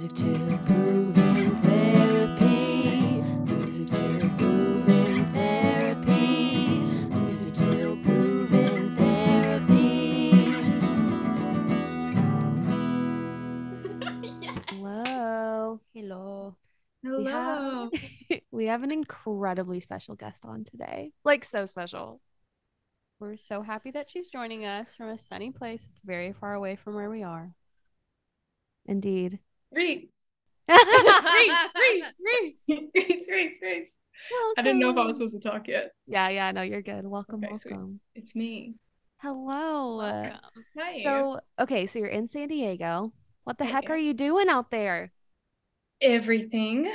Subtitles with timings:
[0.00, 3.20] Music to Grooving Therapy.
[3.52, 6.80] Music to Grooving Therapy.
[7.10, 10.30] Music to Grooving Therapy.
[14.70, 15.80] Hello.
[15.92, 16.56] Hello.
[17.02, 17.90] We have,
[18.50, 21.12] we have an incredibly special guest on today.
[21.26, 22.22] Like so special.
[23.18, 26.76] We're so happy that she's joining us from a sunny place that's very far away
[26.76, 27.54] from where we are.
[28.86, 29.40] Indeed.
[29.72, 30.08] Reese.
[30.68, 30.78] Reese,
[31.74, 32.64] Reese, Reese.
[32.94, 33.96] Reese, Reese, Reese.
[34.58, 35.92] I didn't know if I was supposed to talk yet.
[36.06, 37.06] Yeah, yeah, no, you're good.
[37.06, 37.72] Welcome, Okay, sweet.
[37.72, 38.00] welcome.
[38.14, 38.74] It's me.
[39.18, 39.98] Hello.
[39.98, 40.38] Welcome.
[40.78, 41.02] Hi.
[41.02, 43.12] So, okay, so you're in San Diego.
[43.44, 45.12] What the I heck are you doing out there?
[46.02, 46.86] everything.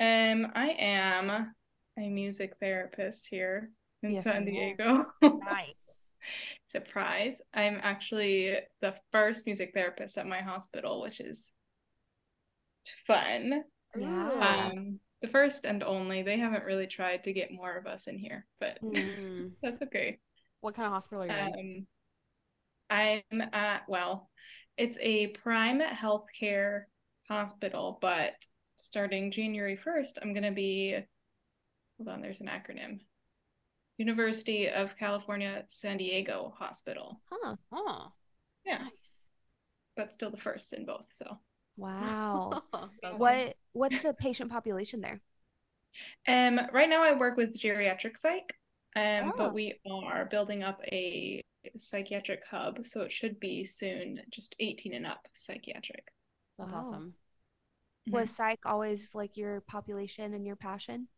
[0.00, 3.70] Um, I am a music therapist here
[4.02, 4.44] in Yes, San.
[4.44, 5.06] Diego.
[5.22, 6.10] Nice.
[6.66, 7.40] Surprise.
[7.54, 11.46] I'm actually the first music therapist at my hospital, which is
[13.06, 13.64] fun.
[13.98, 14.68] Yeah.
[14.70, 16.22] Um, the first and only.
[16.22, 19.52] They haven't really tried to get more of us in here, but Mm.
[19.62, 20.18] that's okay.
[20.60, 21.86] What kind of hospital are you in?
[22.90, 24.30] Um, I'm at, well,
[24.76, 26.84] it's a prime healthcare
[27.28, 28.34] hospital, but
[28.76, 30.96] starting January 1st, I'm going to be,
[31.96, 33.00] hold on, there's an acronym
[33.98, 37.56] University of California San Diego Hospital, Huh.
[37.72, 38.12] Oh,
[38.64, 38.78] Yeah.
[38.78, 39.22] nice.
[39.96, 41.06] but still the first in both.
[41.10, 41.38] So,
[41.76, 42.60] Wow.
[43.02, 45.20] That's what what's the patient population there?
[46.28, 48.54] um, right now I work with geriatric psych,
[48.94, 49.34] um, Oh.
[49.36, 51.42] but we are building up a
[51.76, 56.08] psychiatric hub, so it should be soon just 18 and up psychiatric.
[56.58, 56.72] That's Wow.
[56.72, 57.14] awesome.
[58.10, 61.08] Was psych always like your population and your passion?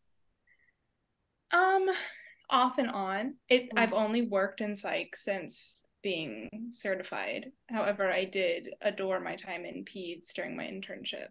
[1.53, 1.89] Um,
[2.51, 3.37] off and on.
[3.49, 3.77] It Mm.
[3.77, 7.47] I've only worked in psych since being certified.
[7.69, 11.29] However, I did adore my time in peds during my internship.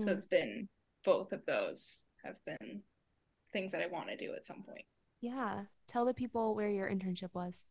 [0.00, 0.16] So Mm.
[0.16, 0.68] it's been
[1.04, 2.82] both of those have been
[3.52, 4.84] things that I want to do at some point.
[5.20, 5.64] Yeah.
[5.86, 7.64] Tell the people where your internship was.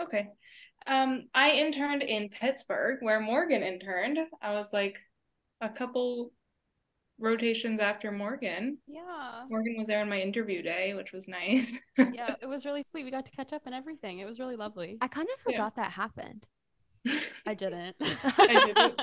[0.00, 0.28] Okay.
[0.86, 4.18] Um, I interned in Pittsburgh where Morgan interned.
[4.42, 4.96] I was like
[5.60, 6.32] a couple
[7.18, 8.78] rotations after Morgan.
[8.86, 9.44] Yeah.
[9.50, 11.70] Morgan was there on my interview day, which was nice.
[12.12, 13.04] Yeah, it was really sweet.
[13.04, 14.20] We got to catch up and everything.
[14.20, 14.98] It was really lovely.
[15.00, 15.56] I kind of Yeah.
[15.56, 16.46] forgot that happened.
[17.46, 17.96] I didn't.
[18.00, 19.02] I didn't.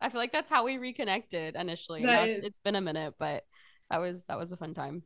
[0.00, 2.02] I feel like that's how we reconnected initially.
[2.02, 2.42] That That is...
[2.42, 3.44] It's been a minute, but
[3.90, 5.02] that was that was a fun time.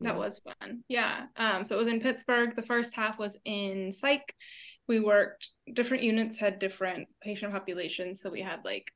[0.00, 0.82] That was fun.
[0.88, 1.26] Yeah.
[1.36, 2.56] Um, so it was in Pittsburgh.
[2.56, 4.34] The first half was in psych.
[4.88, 8.20] We worked different units had different patient populations.
[8.20, 8.92] So we had like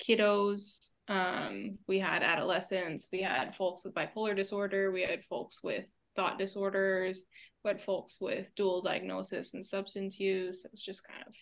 [0.00, 5.84] kiddos, um, we had adolescents, we had folks with bipolar disorder, we had folks with
[6.16, 7.24] thought disorders,
[7.64, 10.64] we had folks with dual diagnosis and substance use.
[10.64, 11.34] It was just kind of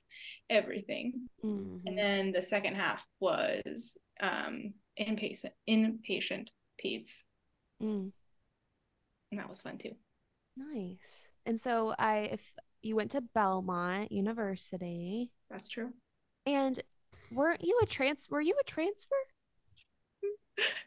[0.50, 1.28] everything.
[1.44, 1.82] Mm.
[1.86, 6.48] And then the second half was um inpatient inpatient
[6.84, 7.10] peds.
[7.82, 8.10] Mm.
[9.30, 9.92] And that was fun too.
[10.56, 11.30] Nice.
[11.46, 12.52] And so I if
[12.82, 15.90] you went to Belmont University That's true.
[16.46, 16.80] and
[17.32, 19.16] weren't you a trans were you a transfer?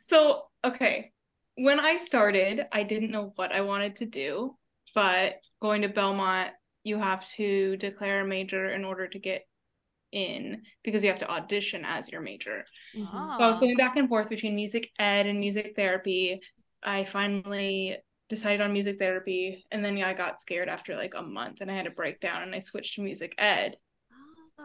[0.07, 1.12] So, okay.
[1.56, 4.57] When I started, I didn't know what I wanted to do,
[4.94, 6.52] but going to Belmont,
[6.84, 9.47] you have to declare a major in order to get
[10.12, 12.66] in because you have to audition as your major.
[12.96, 13.38] Mhm.
[13.38, 16.41] So I was going back and forth between music ed and music therapy.
[16.84, 17.97] I finally
[18.28, 21.72] decided on music therapy, and then yeah, I got scared after like a month and
[21.72, 23.78] I had a breakdown and I switched to music ed.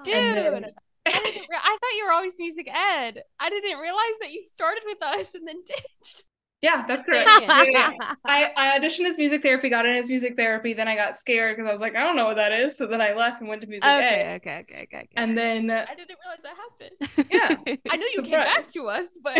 [0.04, 0.75] Dude, And then-
[1.06, 3.22] I, re- I thought you were always music ed.
[3.39, 6.25] I didn't realize that you started with us and then ditched.
[6.62, 7.28] yeah, that's correct.
[7.43, 7.91] Yeah, yeah.
[8.25, 11.56] I, I auditioned as music therapy, got in as music therapy, then I got scared
[11.56, 12.77] because I was like, I don't know what that is.
[12.77, 13.99] So then I left and went to music ed.
[13.99, 15.09] okay, okay, okay, okay, okay.
[15.17, 17.31] And then uh, I didn't realize that happened.
[17.31, 17.77] yeah.
[17.91, 19.37] I knew you came back to us, but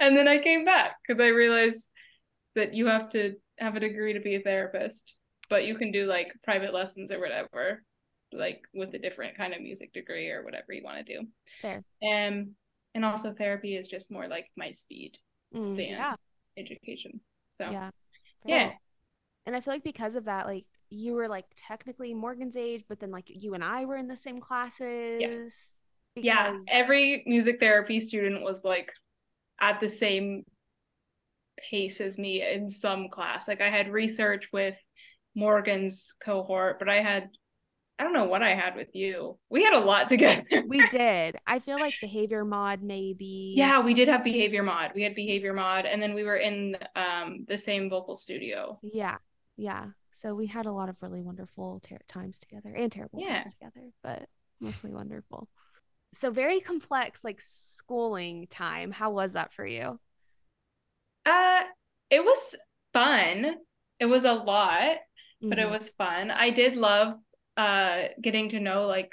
[0.00, 1.88] and then I came back because I realized
[2.54, 5.14] that you have to have a degree to be a therapist,
[5.50, 7.82] but you can do like private lessons or whatever,
[8.32, 11.26] like with a different kind of music degree or whatever you want to do.
[11.62, 11.82] Fair.
[12.08, 12.54] Um,
[12.94, 15.12] and also therapy is just more like my speed
[15.54, 16.14] Mm, than yeah.
[16.58, 17.20] education.
[17.56, 17.90] So yeah.
[18.44, 18.70] yeah.
[19.46, 23.00] And I feel like because of that, like you were like technically Morgan's age, but
[23.00, 25.74] then like you and I were in the same classes.
[26.16, 28.90] yeah because- every music therapy student was like
[29.60, 30.44] at the same
[31.70, 34.76] pace as me in some class like i had research with
[35.34, 37.28] morgan's cohort but i had
[37.98, 41.36] i don't know what i had with you we had a lot together we did.
[41.46, 43.54] I feel like behavior mod maybe.
[43.56, 46.76] yeah we did have behavior mod we had behavior mod and then we were in
[46.96, 49.18] um the same vocal studio Yeah.
[49.56, 49.86] Yeah.
[50.12, 53.42] So we had a lot of really wonderful ter- times together and terrible Yeah.
[53.42, 54.28] times together, but
[54.60, 55.48] mostly wonderful.
[56.12, 58.92] So very complex, like schooling time.
[58.92, 59.98] How was that for you?
[61.26, 61.62] Uh,
[62.10, 62.54] it was
[62.92, 63.56] fun.
[64.00, 64.96] It was a lot,
[65.42, 65.70] but it Mhm.
[65.70, 66.30] was fun.
[66.30, 67.18] I did love
[67.58, 69.10] uh getting to know like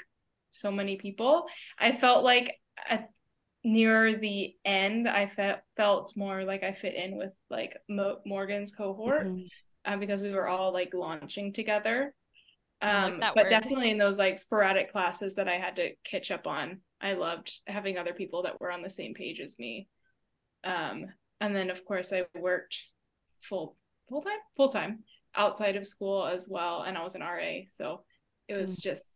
[0.50, 1.46] so many people.
[1.78, 2.56] I felt like
[2.88, 3.10] at
[3.64, 8.72] near the end, I felt felt more like I fit in with like Mo- Morgan's
[8.72, 9.48] cohort Mhm.
[9.84, 12.14] uh, because we were all like launching together.
[12.82, 13.50] I like Um, but word.
[13.50, 17.52] definitely in those like sporadic classes that I had to catch up on, I loved
[17.66, 19.88] having other people that were on the same page as me.
[20.64, 21.06] Um,
[21.40, 22.76] and then of course I worked
[23.42, 23.76] full
[24.08, 25.04] full time full time
[25.34, 28.04] outside of school as well, and I was an RA, so
[28.48, 29.08] it was just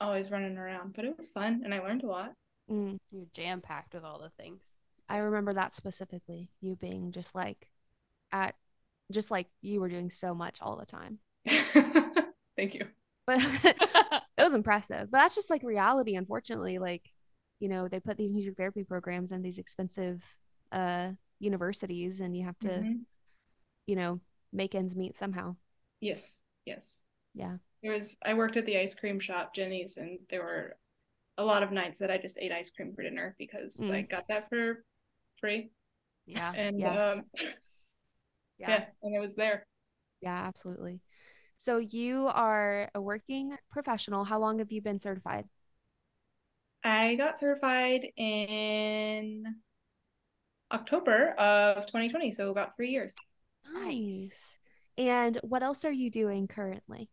[0.00, 2.32] always running around, but it was fun and I learned a lot.
[2.70, 2.98] Mm.
[3.10, 4.76] You're jam packed with all the things.
[5.08, 6.50] I remember that specifically.
[6.60, 7.68] You being just like
[8.32, 8.54] at,
[9.12, 11.18] just like you were doing so much all the time.
[12.56, 12.86] Thank you.
[13.26, 15.10] But it was impressive.
[15.10, 16.78] But that's just like reality, unfortunately.
[16.78, 17.12] Like,
[17.60, 20.22] you know, they put these music therapy programs in these expensive
[20.72, 23.00] uh universities and you have to, Mhm.
[23.86, 24.20] you know,
[24.52, 25.54] make ends meet somehow.
[26.00, 27.04] Yes, yes.
[27.34, 27.58] Yeah.
[27.86, 30.76] There was I worked at the ice cream shop, Jeni's, and there were
[31.38, 34.10] a lot of nights that I just ate ice cream for dinner because I Mm.
[34.10, 34.84] got that for
[35.40, 35.70] free.
[36.26, 36.52] yeah.
[36.56, 37.12] And Yeah.
[37.12, 37.24] um
[38.58, 38.66] Yeah.
[38.68, 39.68] yeah, and it was there.
[40.20, 41.00] Yeah, absolutely.
[41.58, 44.24] So you are a working professional.
[44.24, 45.48] How long have you been certified?
[46.82, 49.44] I got certified in
[50.72, 53.14] October of 2020, so about three years.
[53.72, 54.58] Nice.
[54.98, 57.10] And what else are you doing currently?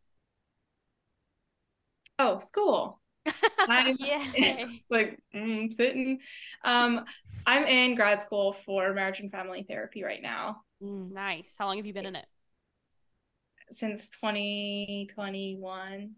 [2.19, 2.99] Oh, school.
[3.67, 3.97] I'm
[4.89, 6.19] like mm, sitting.
[6.63, 7.05] Um,
[7.45, 11.11] I'm in grad school for marriage and family therapy right now Mm.
[11.13, 11.55] Nice.
[11.57, 12.25] How long have you been in it?
[13.71, 16.11] since 2021.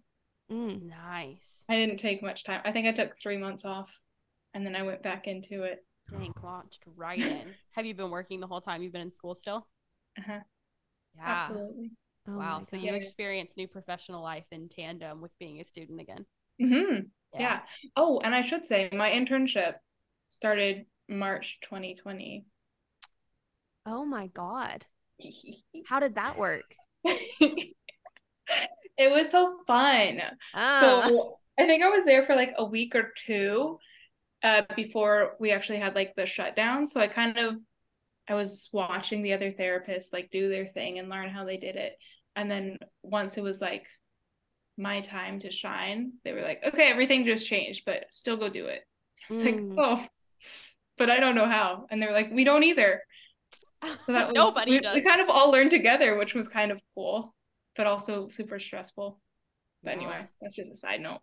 [0.52, 0.90] Mm.
[0.90, 1.66] Nice.
[1.70, 2.62] I didn't take much time.
[2.66, 3.90] I think I took three months off,
[4.54, 5.86] and then I went back into it.
[6.12, 7.54] Dang, launched right in.
[7.74, 9.68] Have you been working the whole time you've been in school still?
[10.18, 10.40] Uh-huh.
[11.16, 11.28] Yeah.
[11.28, 11.92] Absolutely.
[12.28, 12.62] Oh Wow.
[12.64, 16.26] So you experienced new professional life in tandem with being a student again.
[16.60, 17.00] hmm
[17.34, 17.62] Yeah.
[17.96, 19.76] Oh, and I should say my internship
[20.30, 22.46] started March 2020.
[23.86, 24.86] Oh my God.
[25.86, 26.64] How did that work?
[28.98, 30.22] it was so fun.
[30.54, 31.08] Ah.
[31.08, 33.80] So I think I was there for like a week or two
[34.44, 36.88] uh, before we actually had like the shutdown.
[36.88, 37.56] So I kind of
[38.28, 41.76] I was watching the other therapists like do their thing and learn how they did
[41.76, 41.94] it.
[42.36, 43.86] And then once it was like
[44.78, 48.66] my time to shine, they were like, okay, everything just changed, but still go do
[48.66, 48.82] it.
[49.30, 49.46] I was Mm.
[49.46, 50.08] like, oh,
[50.98, 51.88] but I don't know how.
[51.90, 53.02] And they're like, we don't either.
[54.08, 54.96] So that was, Nobody we, does.
[54.96, 57.36] we kind of all learned together, which was kind of cool,
[57.76, 59.20] but also super stressful.
[59.84, 59.98] But Yeah.
[59.98, 61.22] anyway, that's just a side note.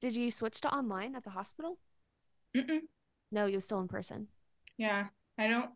[0.00, 1.78] Did you switch to online at the hospital?
[2.56, 2.80] Mm-mm.
[3.30, 4.28] No, you were still in person.
[4.76, 5.08] Yeah,
[5.40, 5.70] I don't.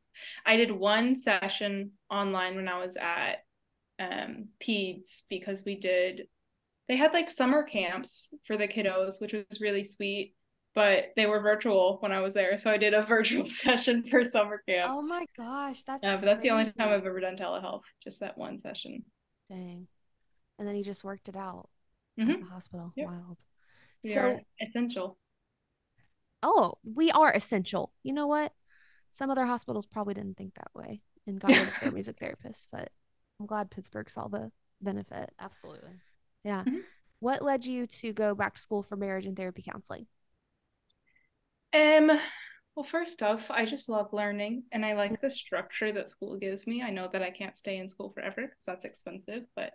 [0.46, 3.38] I did one session online when I was at
[3.98, 6.28] um PEDS because we did.
[6.88, 10.34] They had like summer camps for the kiddos, which was really sweet,
[10.74, 14.22] but they were virtual when I was there, so I did a virtual session for
[14.22, 14.90] summer camp.
[14.92, 16.90] Oh my gosh, that's Uh, but that's the only time.
[16.90, 19.04] I've ever done telehealth, just that one session.
[19.48, 19.88] Dang.
[20.58, 21.68] And then you just worked it out
[22.20, 22.34] Mhm.
[22.34, 22.92] at the hospital.
[22.96, 23.06] Yep.
[23.08, 23.38] Wild.
[24.04, 25.18] We So, are essential.
[26.42, 27.92] oh, we are essential.
[28.02, 28.52] You know what?
[29.14, 32.66] Some other hospitals probably didn't think that way and got rid of their music therapists,
[32.70, 32.90] but
[33.38, 34.50] I'm glad Pittsburgh saw the
[34.82, 35.32] benefit.
[35.38, 36.00] Absolutely.
[36.42, 36.64] Yeah.
[36.66, 36.84] Mhm.
[37.20, 40.08] What led you to go back to school for marriage and therapy counseling?
[41.72, 42.10] Um,
[42.74, 46.66] well, first off, I just love learning and I like the structure that school gives
[46.66, 46.82] me.
[46.82, 49.72] I know that I can't stay in school forever because that's expensive, but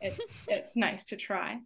[0.00, 1.58] it's it's nice to try.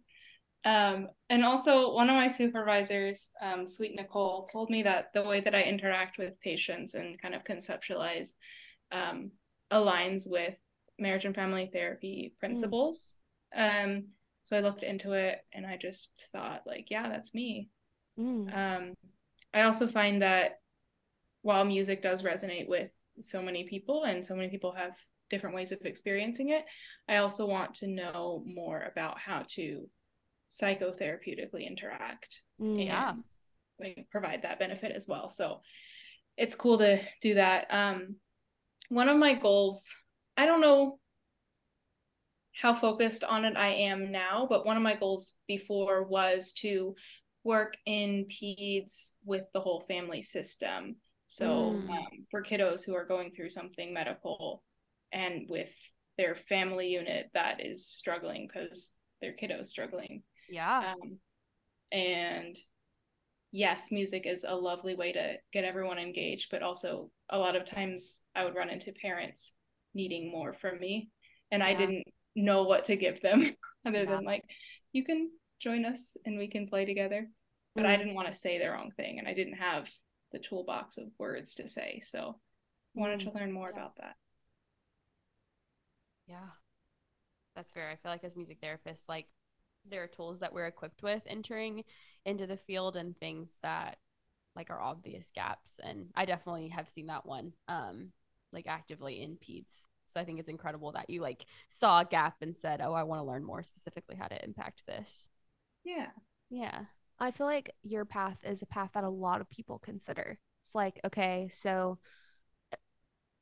[0.67, 5.39] Um, and also one of my supervisors, um, Sweet Nicole, told me that the way
[5.39, 8.31] that I interact with patients and kind of conceptualize
[8.91, 9.31] um,
[9.71, 10.55] aligns with
[10.99, 13.15] marriage and family therapy principles.
[13.55, 14.07] Um,
[14.43, 17.69] so I looked into it and I just thought like, yeah, that's me.
[18.19, 18.53] Mm.
[18.53, 18.93] Um,
[19.53, 20.59] I also find that
[21.43, 24.91] while music does resonate with so many people and so many people have
[25.29, 26.65] different ways of experiencing it,
[27.07, 29.87] I also want to know more about how to
[30.51, 32.85] psychotherapeutically interact Mm.
[32.85, 33.09] Yeah.
[33.11, 33.23] and
[33.79, 35.29] like provide that benefit as well.
[35.29, 35.61] So
[36.35, 37.67] it's cool to do that.
[37.69, 38.15] Um,
[38.89, 39.87] one of my goals,
[40.35, 40.99] I don't know
[42.53, 46.95] how focused on it I am now, but one of my goals before was to
[47.43, 50.95] work in PEDS with the whole family system.
[51.27, 51.89] So Mm.
[51.89, 54.63] um, for kiddos who are going through something medical
[55.11, 55.73] and with
[56.17, 60.93] their family unit that is struggling because their kiddos struggling Yeah.
[60.93, 61.17] um,
[61.91, 62.57] and
[63.51, 67.65] yes, music is a lovely way to get everyone engaged, but also a lot of
[67.65, 69.53] times I would run into parents
[69.93, 71.09] needing more from me
[71.51, 72.03] and I didn't
[72.35, 74.15] know what to give them other Yeah.
[74.17, 74.43] than like
[74.91, 77.27] you can join us and we can play together.
[77.75, 77.99] But I Mm.
[77.99, 79.89] didn't want to say the wrong thing and I didn't have
[80.31, 82.01] the toolbox of words to say.
[82.03, 82.39] So
[82.95, 83.23] I wanted Mm.
[83.31, 83.79] to learn more Yeah.
[83.81, 84.15] about that.
[86.27, 86.49] Yeah.
[87.55, 87.89] That's fair.
[87.89, 89.27] I feel like as music therapists, like
[89.89, 91.83] there are tools that we're equipped with entering
[92.25, 93.97] into the field and things that
[94.55, 95.79] like are obvious gaps.
[95.83, 98.11] And I definitely have seen that one um
[98.53, 99.87] like actively in peds.
[100.07, 103.03] So I think it's incredible that you like saw a gap and said, Oh, I
[103.03, 105.29] want to learn more specifically how to impact this.
[105.83, 106.09] Yeah.
[106.49, 106.85] Yeah.
[107.19, 110.39] I feel like your path is a path that a lot of people consider.
[110.61, 111.97] It's like, okay, so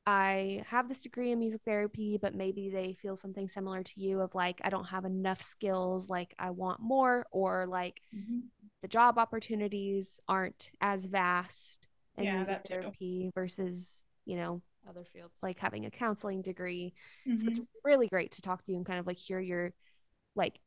[0.06, 4.20] I have this degree in music therapy, but maybe they feel something similar to you
[4.20, 8.00] of like, I don't have enough skills, like I want more, or like
[8.82, 12.82] the job opportunities aren't as vast in Yeah, music that too.
[12.82, 15.34] therapy versus, you know, Other fields.
[15.42, 16.94] like having a counseling degree.
[17.36, 17.66] So it's Mhm.
[17.84, 19.72] really great to talk to you and kind of like hear your
[20.36, 20.60] like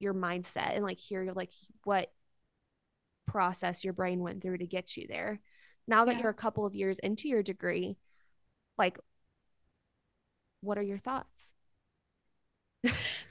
[0.00, 1.50] your mindset and like hear like
[1.84, 2.12] what
[3.26, 5.40] process your brain went through to get you there.
[5.88, 6.18] Now that Yeah.
[6.18, 7.96] you're a couple of years into your degree,
[8.78, 8.98] like
[10.60, 11.52] what are your thoughts?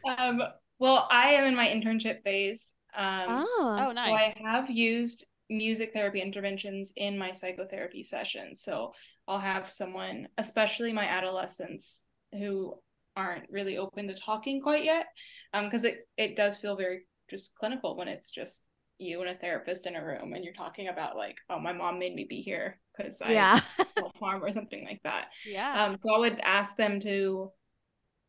[0.07, 0.41] Um,
[0.79, 2.71] well, I am in my internship phase.
[2.95, 4.13] Um, oh, oh So nice.
[4.13, 8.61] I have used music therapy interventions in my psychotherapy sessions.
[8.63, 8.93] So
[9.27, 12.75] I'll have someone, especially my adolescents who
[13.15, 15.07] aren't really open to talking quite yet,
[15.53, 18.63] because it it does feel very just clinical when it's just
[18.97, 21.99] you and a therapist in a room and you're talking about like, oh, my mom
[21.99, 23.59] made me be here because I yeah.
[23.99, 25.25] self harm or something like that.
[25.45, 25.85] yeah.
[25.85, 27.51] Um, so I would ask them to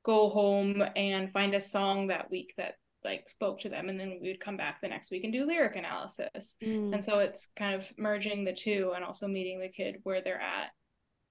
[0.05, 4.19] go home and find a song that week that like spoke to them, and then
[4.21, 6.57] we would come back the next week and do lyric analysis.
[6.63, 10.21] Mm, And so it's kind of merging the two and also meeting the kid where
[10.23, 10.71] they're at.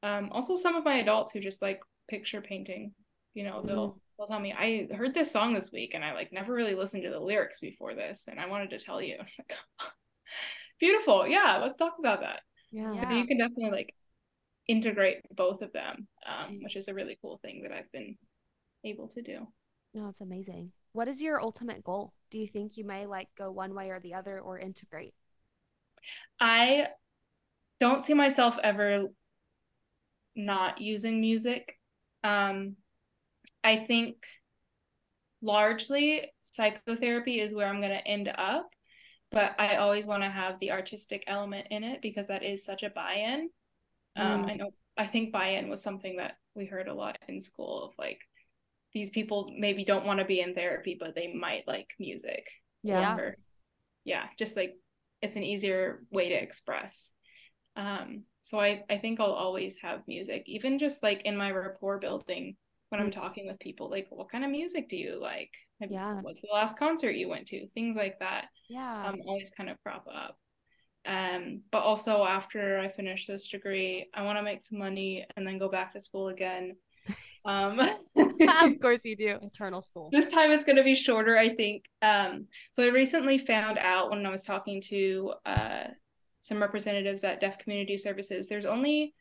[0.04, 2.94] Um, also some of my adults who just like picture painting,
[3.34, 6.31] you know, they'll they'll tell me, I heard this song this week and I like
[6.31, 9.17] never really listened to the lyrics before this, and I wanted to tell you.
[10.79, 11.27] Beautiful.
[11.27, 12.41] Yeah, let's talk about that.
[12.72, 12.93] yeah.
[12.93, 13.95] So you can definitely like
[14.67, 18.17] integrate both of them, um, which is a really cool thing that I've been
[18.84, 19.48] able to do.
[19.93, 20.72] No, it's amazing.
[20.91, 22.13] What is your ultimate goal?
[22.29, 25.13] Do you think you may like go one way or the other or integrate?
[26.39, 26.88] I
[27.79, 29.05] don't see myself ever
[30.36, 31.79] not using music.
[32.24, 32.75] Um,
[33.65, 34.17] I think
[35.41, 38.69] largely psychotherapy is where I'm going to end up,
[39.31, 42.84] but I always want to have the artistic element in it because that is such
[42.84, 43.50] a buy-in.
[44.15, 44.51] Um, Mm.
[44.51, 47.93] I know I think buy-in was something that we heard a lot in school of
[47.98, 48.19] like
[48.93, 52.48] these people maybe don't want to be in therapy, but they might like music.
[52.84, 53.15] Yeah.
[53.17, 53.36] Or,
[54.05, 54.75] yeah, just like
[55.24, 57.12] it's an easier way to express.
[57.75, 61.98] Um, so I, I think I'll always have music, even just like in my rapport
[61.98, 62.55] building
[62.89, 63.13] when I'm Mm.
[63.15, 65.51] talking with people, like what kind of music do you like?
[65.82, 66.22] Have- Yeah.
[66.22, 67.68] What's the last concert you went to?
[67.70, 69.08] Things like that yeah.
[69.08, 70.38] um, always kind of crop up.
[71.06, 75.46] Um, but also after I finish this degree, I want to make some money and
[75.46, 76.75] then go back to school again.
[77.44, 77.80] Um,
[78.18, 79.38] of course you do.
[79.44, 80.10] Eternal school.
[80.12, 81.86] this time it's going to be shorter, I think.
[82.01, 85.84] Um, so I recently found out when I was talking to uh,
[86.42, 89.13] some representatives at Deaf Community Services, there's only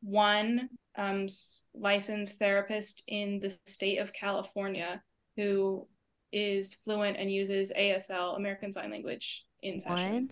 [0.00, 1.26] one um,
[1.74, 5.02] licensed therapist in the state of California
[5.36, 5.86] who
[6.32, 9.96] is fluent and uses ASL, American Sign Language, in session.
[9.96, 10.30] One?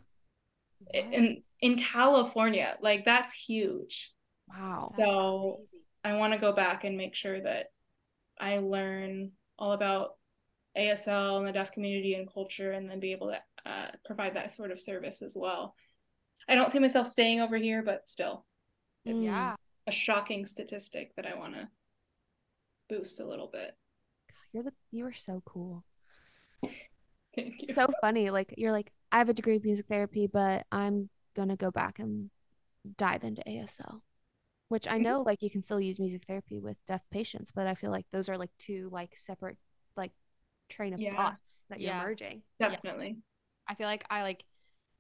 [0.93, 4.13] In in California, like that's huge.
[4.49, 4.93] Wow.
[4.97, 5.83] So- crazy.
[6.05, 7.67] I want to go back and make sure that
[8.39, 10.11] I learn all about
[10.79, 14.55] ASL and the deaf community and culture, and then be able to uh, provide that
[14.55, 15.75] sort of service as well.
[16.49, 18.45] I don't see myself staying over here, but still,
[19.07, 19.23] it's Mm.
[19.25, 19.57] Yeah.
[19.87, 21.69] a shocking statistic that I want to
[22.89, 23.77] boost a little bit.
[24.53, 25.85] You're the you are so cool.
[27.35, 27.75] Thank you.
[27.75, 28.31] so funny.
[28.31, 31.99] Like you're like, I have a degree in music therapy, but I'm gonna go back
[31.99, 32.31] and
[32.97, 34.03] dive into ASL.
[34.69, 35.03] Which I Mhm.
[35.03, 38.07] know like you can still use music therapy with deaf patients, but I feel like
[38.11, 39.59] those are like two like separate
[39.97, 40.13] like
[40.69, 41.15] train of Yeah.
[41.15, 42.43] thoughts that you're merging.
[42.59, 43.19] Definitely.
[43.69, 44.45] I feel like I like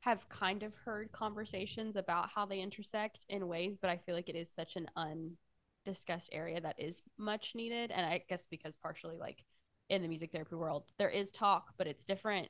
[0.06, 4.28] have kind of heard conversations about how they intersect in ways, but I feel like
[4.28, 7.90] it is such an undiscussed area that is much needed.
[7.90, 9.42] And I guess because partially like
[9.88, 12.46] in the music therapy world, there is talk, but it's different.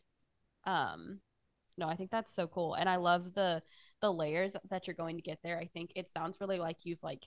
[0.64, 1.20] Um,
[1.78, 2.74] no, I think that's so cool.
[2.74, 3.62] And I love the
[4.02, 5.58] the layers that you're going to get there.
[5.58, 7.26] I think it sounds really like you've like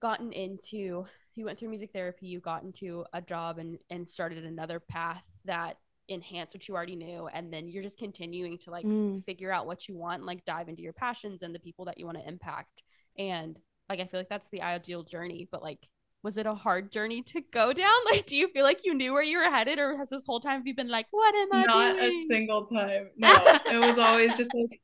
[0.00, 4.46] gotten into you went through music therapy, you got into a job and and started
[4.46, 5.76] another path that
[6.08, 9.24] enhance what you already knew and then you're just continuing to like Mm.
[9.24, 11.98] figure out what you want and like dive into your passions and the people that
[11.98, 12.82] you want to impact
[13.18, 13.58] and
[13.88, 15.78] like i feel like that's the ideal journey but like
[16.22, 19.12] was it a hard journey to go down like do you feel like you knew
[19.14, 21.48] where you were headed or has this whole time have you been like what am
[21.52, 23.08] i Not doing a single time.
[23.16, 23.34] No,
[23.72, 24.80] it was always just like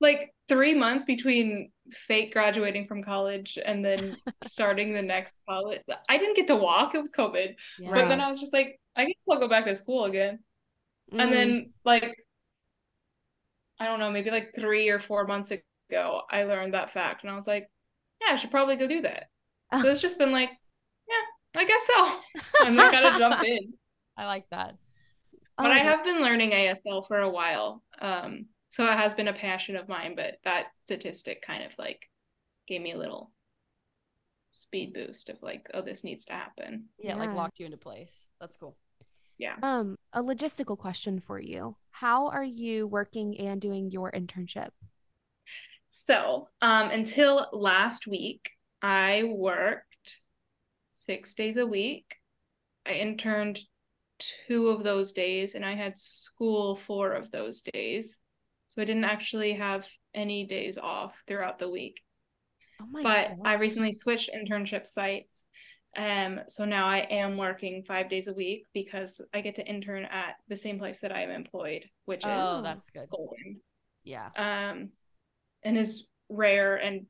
[0.00, 5.80] like three months between fake graduating from college and then starting the next college.
[6.10, 6.94] I didn't get to walk.
[6.94, 7.54] It was COVID.
[7.78, 7.90] yeah.
[7.90, 10.40] But then I was just like, I guess I'll go back to school again.
[11.12, 11.22] Mm.
[11.22, 12.16] And then like
[13.78, 17.30] I don't know, maybe like three or four months ago, I learned that fact and
[17.30, 17.68] I was like,
[18.20, 19.28] yeah, I should probably go do that.
[19.80, 20.50] So it's just been like,
[21.08, 22.20] yeah, I guess so.
[22.66, 23.74] I'm like gotta jump in.
[24.16, 24.76] i like that
[25.58, 27.82] But I Oh, have been learning ASL for a while.
[28.00, 32.08] Um, so it has been a passion of mine, but that statistic kind of like
[32.66, 33.30] gave me a little
[34.52, 36.86] speed boost of like, oh, this needs to happen.
[36.98, 38.76] yeah, like locked you into place that's cool
[39.38, 39.56] Yeah.
[39.62, 41.76] Um, a logistical question for you.
[41.90, 44.70] How are you working and doing your internship?
[45.88, 48.50] So, um, until last week,
[48.82, 50.16] I worked
[50.94, 52.16] six days a week.
[52.86, 53.60] I interned
[54.46, 58.20] two of those days, and I had school four of those days.
[58.68, 62.00] So I didn't actually have any days off throughout the week.
[62.80, 65.35] Oh my but I recently switched internship sites.
[65.96, 70.04] Um, so now I am working five days a week because I get to intern
[70.04, 73.60] at the same place that I am employed, which oh is that's good Golden.
[74.04, 74.90] yeah Um,
[75.62, 77.06] and is rare and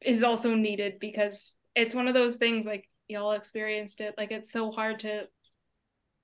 [0.00, 4.14] is also needed because it's one of those things like y'all experienced it.
[4.18, 5.28] Like it's so hard to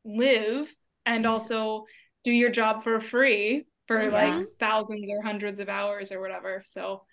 [0.05, 0.69] live
[1.07, 1.87] and also
[2.25, 4.11] do your job for free for Yeah.
[4.11, 6.63] like thousands or hundreds of hours or whatever.
[6.67, 7.05] So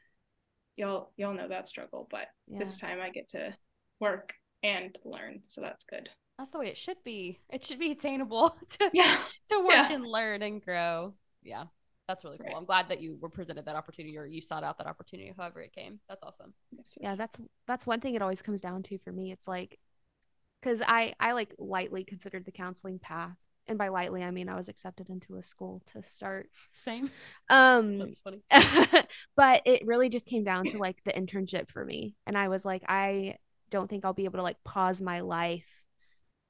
[0.78, 2.60] y'all y'all know that struggle, but Yeah.
[2.60, 3.56] this time I get to
[4.00, 6.10] work and learn, so that's good.
[6.38, 8.50] that's the way it should be it should be attainable
[8.80, 9.18] to Yeah.
[9.50, 9.94] to work Yeah.
[9.94, 11.14] and learn and grow.
[11.44, 11.66] Yeah,
[12.08, 12.48] that's really cool.
[12.48, 12.56] Right.
[12.58, 15.62] I'm glad that you were presented that opportunity or you sought out that opportunity, however
[15.62, 16.00] it came.
[16.10, 16.54] That's awesome.
[16.72, 17.38] Yes, yeah that's
[17.68, 19.80] that's one thing it always comes down to for me it's like
[20.62, 24.56] because i i like lightly considered the counseling path and by lightly i mean i
[24.56, 27.10] was accepted into a school to start Same.
[27.50, 28.42] um That's funny.
[29.38, 32.66] but it really just came down to like the internship for me and i was
[32.66, 33.36] like i
[33.70, 35.84] don't think i'll be able to like pause my life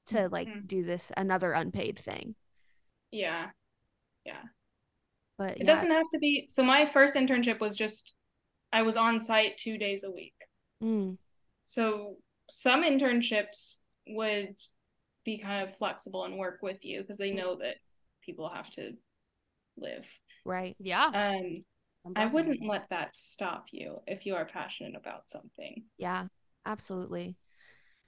[0.06, 0.66] to like Mhm.
[0.66, 2.34] do this another unpaid thing
[3.12, 3.50] yeah.
[4.24, 4.42] Yeah.
[5.38, 6.46] but It yeah, doesn't have to be.
[6.48, 8.14] So my first internship was just
[8.72, 10.34] I was on site two days a week.
[10.82, 11.16] mm,
[11.64, 12.16] So
[12.50, 13.78] some internships
[14.08, 14.56] would
[15.24, 17.76] be kind of flexible and work with you because they know that
[18.24, 18.92] people have to
[19.76, 20.06] live.
[20.44, 21.06] right Yeah.
[21.12, 21.64] Um,
[22.16, 25.84] I wouldn't let that stop you if you are passionate about something.
[25.98, 26.26] yeah
[26.66, 27.36] absolutely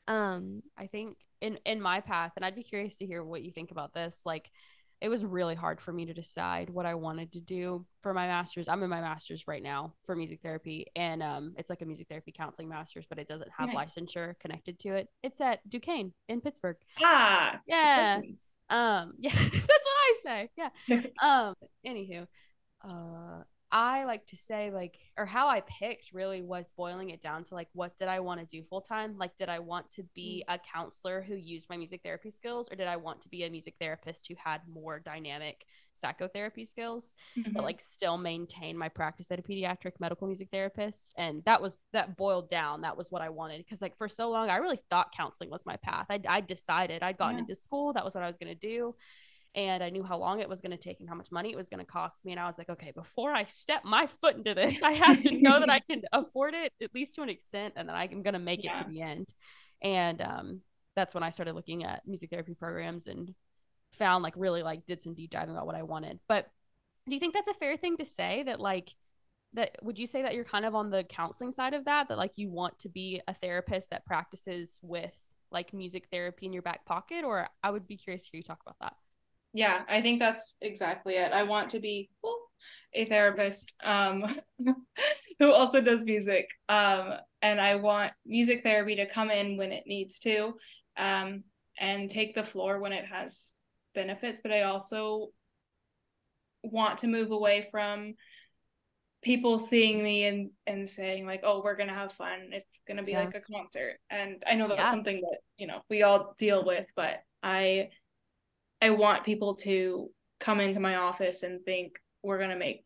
[0.08, 3.50] um I think in in my path, and I'd be curious to hear what you
[3.50, 4.20] think about this.
[4.24, 4.48] Like,
[5.00, 8.28] it was really hard for me to decide what I wanted to do for my
[8.28, 8.68] master's.
[8.68, 12.06] I'm in my master's right now for music therapy, and um, it's like a music
[12.08, 13.96] therapy counseling master's, but it doesn't have Nice.
[13.96, 15.08] licensure connected to it.
[15.24, 16.76] It's at Duquesne in Pittsburgh.
[17.00, 18.20] Ah, Yeah.
[18.70, 20.50] Um, yeah, that's what I say.
[20.56, 20.70] Yeah.
[21.20, 22.26] Um, anywho,
[22.84, 23.42] uh,
[23.74, 27.54] I like to say like, or how I picked really was boiling it down to
[27.54, 29.16] like, what did I want to do full time?
[29.16, 32.76] Like, did I want to be a counselor who used my music therapy skills, or
[32.76, 37.14] did I want to be a music therapist who had more dynamic psychotherapy skills?
[37.36, 37.52] Mhm.
[37.54, 41.78] but like still maintain my practice at a pediatric medical music therapist and that was
[41.92, 44.80] that boiled down that was what i wanted because like for so long i really
[44.90, 47.42] thought counseling was my path i, I decided i'd gotten Yeah.
[47.42, 48.94] into school that was what i was going to do
[49.54, 51.56] and i knew how long it was going to take and how much money it
[51.56, 54.36] was going to cost me and i was like okay before i step my foot
[54.36, 57.28] into this i have to know that i can afford it at least to an
[57.28, 59.28] extent and that i'm going to make it to the end.
[59.82, 60.60] And um,
[60.94, 63.34] that's when i started looking at music therapy programs and
[63.92, 66.18] found like really like did some deep diving about what i wanted.
[66.28, 66.48] But
[67.06, 68.94] do you think that's a fair thing to say that like
[69.54, 72.16] that would you say that you're kind of on the counseling side of that that
[72.16, 75.12] like you want to be a therapist that practices with
[75.50, 77.24] like music therapy in your back pocket?
[77.24, 78.94] Or i would be curious to hear you talk about that
[79.52, 81.32] Yeah, I think that's exactly it.
[81.32, 82.38] I want to be well,
[82.94, 84.38] a therapist um,
[85.38, 86.48] who also does music.
[86.68, 90.54] Um, and I want music therapy to come in when it needs to
[90.96, 91.44] um,
[91.78, 93.52] and take the floor when it has
[93.94, 94.40] benefits.
[94.42, 95.28] But I also
[96.62, 98.14] want to move away from
[99.22, 103.12] people seeing me and and saying like oh we're gonna have fun it's gonna be
[103.12, 103.20] Yeah.
[103.20, 104.90] like a concert and i know that's Yeah.
[104.90, 107.90] something that you know we all deal with but i
[108.82, 111.92] i want people to come into my office and think
[112.22, 112.84] we're gonna make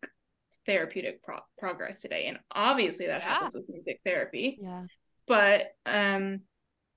[0.67, 3.29] therapeutic pro- progress today and obviously that Yeah.
[3.29, 4.85] happens with music therapy yeah
[5.27, 6.41] but um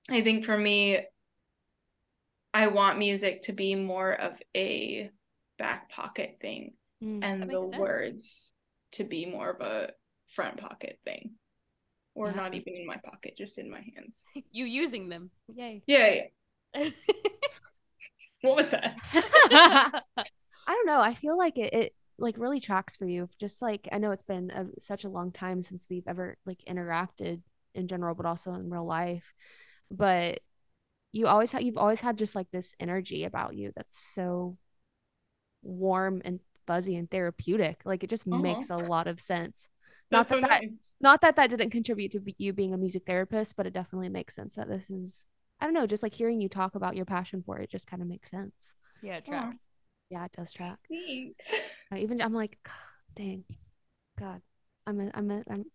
[0.08, 1.00] i think for me
[2.52, 5.08] I want music to be more of a
[5.56, 7.22] back pocket thing Mm.
[7.22, 7.76] and the sense.
[7.76, 8.52] words
[8.92, 9.92] to be more of a
[10.34, 11.36] front pocket thing.
[12.16, 12.34] Or Yeah.
[12.34, 14.24] not even in my pocket, just in my hands.
[14.52, 15.30] you using them.
[15.54, 15.82] Yay.
[15.86, 16.24] Yeah,
[16.74, 16.90] yeah.
[18.42, 18.96] What was that?
[19.12, 20.02] I
[20.66, 21.00] don't know.
[21.00, 23.28] I feel like it, it like really tracks for you.
[23.38, 26.60] Just like I know it's been a, such a long time since we've ever like
[26.68, 27.40] interacted
[27.74, 29.32] in general, but also in real life.
[29.90, 30.40] But
[31.12, 34.56] you always have you've always had just like this energy about you that's so
[35.62, 37.80] warm and fuzzy and therapeutic.
[37.84, 38.38] Like it just Aw.
[38.38, 39.68] makes a lot of sense.
[40.10, 40.78] Not that so that nice.
[41.00, 44.08] not that that didn't contribute to be, you being a music therapist, but it definitely
[44.08, 45.26] makes sense that this is
[45.60, 48.02] I don't know, just like hearing you talk about your passion for it just kind
[48.02, 48.76] of makes sense.
[49.02, 49.66] yeah, it tracks.
[50.10, 50.78] Yeah, it does track.
[50.88, 51.54] Thanks.
[51.92, 52.58] I even I'm like,
[53.14, 53.44] dang,
[54.18, 54.40] God,
[54.86, 55.66] I'm a, I'm a, I'm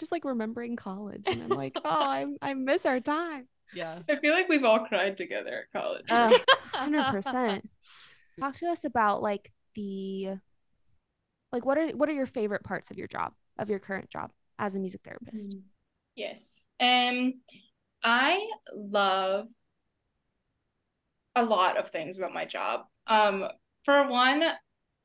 [0.00, 3.48] just like remembering college, and I'm like, oh, I I miss our time.
[3.74, 4.00] Yeah.
[4.08, 6.06] I feel like we've all cried together at college.
[6.74, 7.68] Hundred percent.
[8.40, 10.38] Talk to us about like the,
[11.52, 14.30] like what are what are your favorite parts of your job of your current job
[14.58, 15.54] as a music therapist?
[16.16, 16.62] Yes.
[16.80, 17.34] Um
[18.04, 19.48] I love
[21.34, 22.82] a lot of things about my job.
[23.06, 23.46] Um
[23.84, 24.44] for one,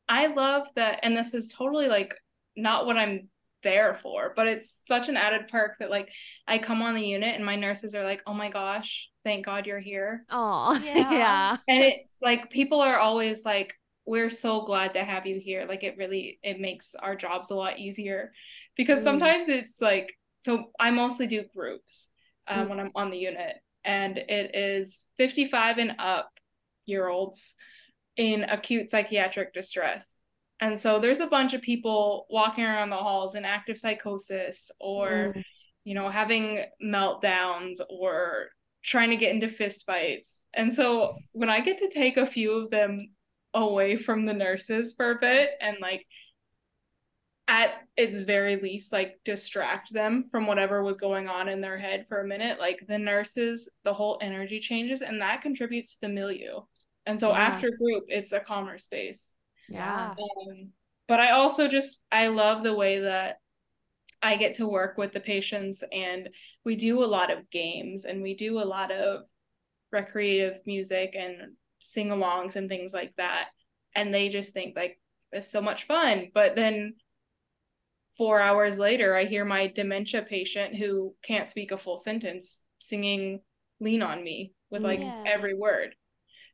[0.10, 2.16] I love that and this is totally like
[2.56, 3.30] not what I'm
[3.64, 6.10] there for, but it's such an added perk that like
[6.48, 9.66] I come on the unit and my nurses are like, "Oh my gosh, thank God
[9.68, 11.04] you're here." Oh, Yeah.
[11.10, 11.58] yeah.
[11.68, 15.66] And it like people are always like we're so glad to have you here.
[15.68, 18.34] Like it really it makes our jobs a lot easier
[18.78, 19.04] because Mm.
[19.04, 22.10] sometimes it's like so I mostly do groups
[22.48, 22.70] um, Mm.
[22.70, 26.30] when I'm on the unit and it is 55 and up
[26.86, 27.54] year olds
[28.16, 30.06] in acute psychiatric distress.
[30.60, 35.34] And so there's a bunch of people walking around the halls in active psychosis or
[35.36, 35.44] Mm.
[35.84, 38.50] you know, having meltdowns or
[38.84, 40.46] trying to get into fistfights.
[40.54, 43.14] And so when I get to take a few of them
[43.54, 46.06] away from the nurses for a bit and like
[47.48, 52.06] at its very least like distract them from whatever was going on in their head
[52.10, 56.10] for a minute, like the nurses, the whole energy changes and that contributes to the
[56.10, 56.60] milieu.
[57.06, 57.38] And so Yeah.
[57.40, 59.24] after group, it's a calmer space.
[59.70, 60.12] Yeah.
[60.12, 60.72] Um,
[61.08, 63.38] but I also just I love the way that
[64.22, 66.30] I get to work with the patients and
[66.66, 69.22] we do a lot of games and we do a lot of
[69.92, 73.50] recreative music and sing-alongs and things like that.
[73.96, 75.00] And they just think like
[75.32, 76.32] it's so much fun.
[76.34, 76.96] But then
[78.18, 83.42] four hours later I hear my dementia patient who can't speak a full sentence singing
[83.80, 85.24] Lean on Me with like Yeah.
[85.28, 85.96] every word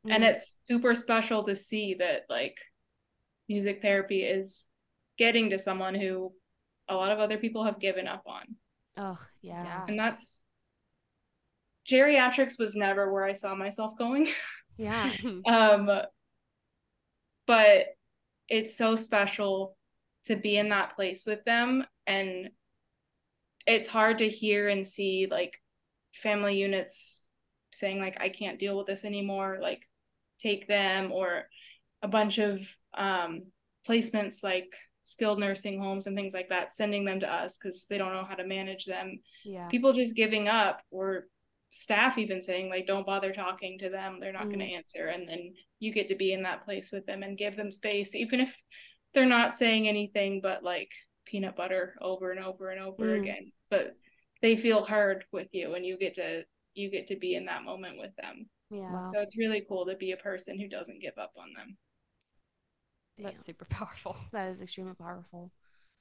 [0.08, 0.28] and Mm.
[0.34, 2.58] it's super special to see that like
[3.48, 4.66] music therapy is
[5.16, 6.32] getting to someone who
[6.88, 8.42] a lot of other people have given up on
[8.98, 9.64] oh yeah.
[9.64, 9.84] Yeah.
[9.88, 10.44] and that's
[11.90, 14.28] geriatrics was never where i saw myself going
[14.76, 15.10] Yeah.
[15.46, 15.88] um
[17.46, 17.86] but
[18.48, 19.73] it's so special
[20.26, 22.48] to be in that place with them and
[23.66, 25.60] it's hard to hear and see like
[26.14, 27.24] family units
[27.72, 29.82] saying like i can't deal with this anymore like
[30.40, 31.44] take them or
[32.02, 32.60] a bunch of
[32.94, 33.42] um
[33.88, 37.98] placements like skilled nursing homes and things like that sending them to us because they
[37.98, 39.68] don't know how to manage them Yeah.
[39.68, 41.26] people just giving up or
[41.70, 44.68] staff even saying like don't bother talking to them they're not going Mm.
[44.68, 47.56] to answer and then you get to be in that place with them and give
[47.56, 48.56] them space even if
[49.14, 50.90] they're not saying anything but like
[51.24, 53.20] peanut butter over and over and over Mm.
[53.20, 53.94] again but
[54.42, 56.42] they feel heard with you and you get to
[56.74, 58.92] you get to be in that moment with them yeah.
[58.92, 59.10] Wow.
[59.14, 61.76] so it's really cool to be a person who doesn't give up on them
[63.18, 64.16] That's super powerful.
[64.32, 65.52] That is extremely powerful.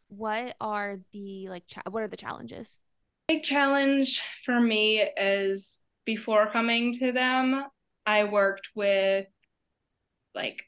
[0.07, 2.79] What are the like cha- what are the challenges?
[3.27, 7.63] big challenge for me is before coming to them,
[8.05, 9.27] I worked with
[10.35, 10.63] like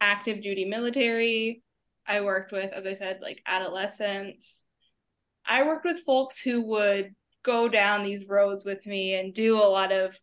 [0.00, 1.62] active duty military.
[2.08, 4.64] I worked with, as I said, like adolescents.
[5.46, 9.68] I worked with folks who would go down these roads with me and do a
[9.68, 10.16] lot of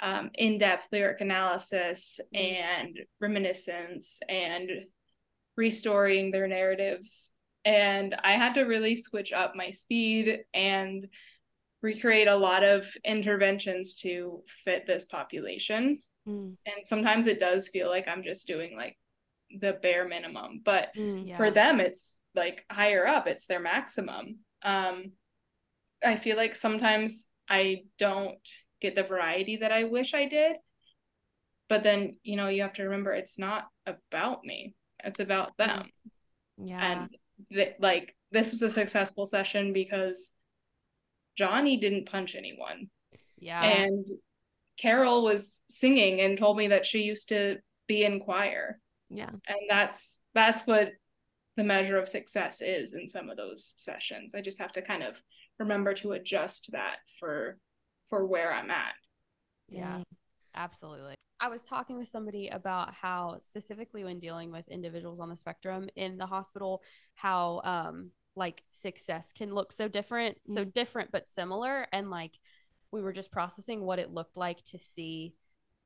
[0.00, 2.40] um, in depth lyric analysis Mm.
[2.40, 4.70] and reminiscence and
[5.56, 7.30] restoring their narratives.
[7.64, 11.06] And I had to really switch up my speed and
[11.82, 15.98] recreate a lot of interventions to fit this population.
[16.26, 16.56] Mm.
[16.66, 18.96] And sometimes it does feel like I'm just doing like
[19.60, 21.28] the bare minimum, but Mm.
[21.28, 21.36] Yeah.
[21.36, 25.12] for them it's like higher up it's their maximum um
[26.04, 28.48] i feel like sometimes i don't
[28.80, 30.56] get the variety that i wish i did
[31.68, 35.90] but then you know you have to remember it's not about me it's about them
[36.56, 36.80] Yeah.
[36.92, 37.08] and
[37.52, 40.32] th- like this was a successful session because
[41.36, 42.88] johnny didn't punch anyone
[43.38, 43.62] Yeah.
[43.62, 44.06] and
[44.78, 48.78] Carol was singing and told me that she used to be in choir.
[49.12, 49.30] Yeah.
[49.30, 50.92] And that's that's what
[51.56, 54.34] the measure of success is in some of those sessions.
[54.34, 55.20] I just have to kind of
[55.58, 57.58] remember to adjust that for
[58.08, 58.94] for where I'm at.
[59.68, 60.02] Yeah.
[60.54, 61.14] Absolutely.
[61.40, 65.88] I was talking with somebody about how specifically when dealing with individuals on the spectrum
[65.96, 66.82] in the hospital,
[67.14, 72.32] how um like success can look so different, so different but similar and like
[72.90, 75.34] we were just processing what it looked like to see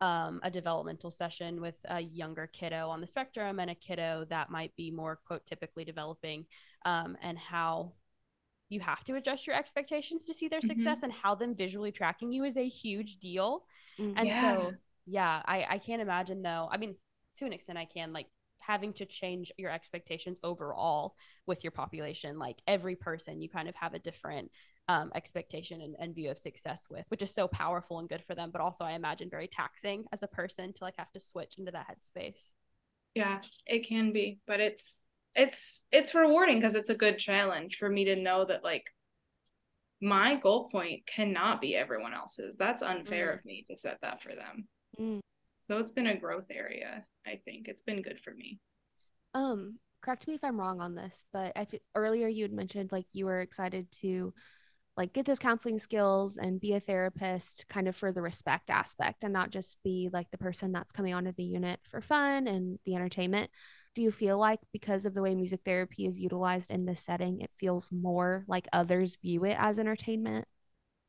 [0.00, 4.50] um, a developmental session with a younger kiddo on the spectrum and a kiddo that
[4.50, 6.44] might be more quote typically developing
[6.84, 7.92] um, and how
[8.68, 10.66] you have to adjust your expectations to see their Mhm.
[10.66, 13.64] success and how them visually tracking you is a huge deal
[13.98, 14.14] Mm.
[14.16, 14.40] and Yeah.
[14.40, 14.74] so
[15.06, 16.96] yeah i i can't imagine though i mean
[17.36, 18.26] to an extent i can like
[18.58, 21.14] having to change your expectations overall
[21.46, 24.50] with your population like every person you kind of have a different
[24.88, 28.34] um, expectation and, and view of success with which is so powerful and good for
[28.34, 31.56] them but also i imagine very taxing as a person to like have to switch
[31.58, 32.50] into that headspace
[33.14, 37.88] Yeah, it can be, but it's it's it's rewarding because it's a good challenge for
[37.88, 38.84] me to know that like
[40.00, 42.56] my goal point cannot be everyone else's.
[42.56, 43.38] That's unfair Mm.
[43.38, 44.68] of me to set that for them.
[45.00, 45.20] Mm.
[45.68, 47.66] So it's been a growth area, I think.
[47.68, 48.60] It's been good for me.
[49.34, 52.92] Um, correct me if I'm wrong on this, but I fe- earlier you had mentioned
[52.92, 54.32] like you were excited to
[54.96, 59.24] like get those counseling skills and be a therapist kind of for the respect aspect
[59.24, 62.78] and not just be like the person that's coming onto the unit for fun and
[62.84, 63.50] the entertainment.
[63.94, 67.40] Do you feel like because of the way music therapy is utilized in this setting,
[67.40, 70.46] it feels more like others view it as entertainment?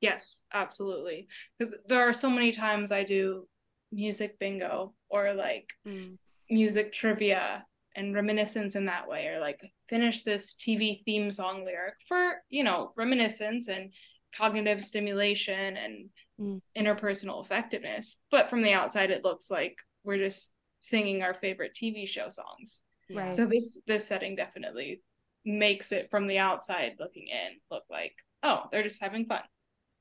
[0.02, 1.28] Yes, absolutely.
[1.58, 3.48] Because there are so many times I do
[3.92, 6.18] music bingo or like mm.
[6.50, 7.66] music trivia
[7.98, 12.64] and reminiscence in that way or like finish this TV theme song lyric for, you
[12.64, 13.92] know, reminiscence and
[14.36, 16.62] cognitive stimulation and Mm.
[16.78, 18.18] interpersonal effectiveness.
[18.30, 22.82] But from the outside it looks like we're just singing our favorite TV show songs.
[23.10, 23.36] Right.
[23.36, 25.02] So this this setting definitely
[25.44, 29.42] makes it from the outside looking in look like, oh, they're just having fun.